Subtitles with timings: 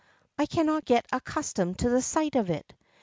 [0.39, 2.73] I cannot get accustomed to the sight of it!"